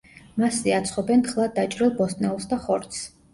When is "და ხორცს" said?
2.55-3.07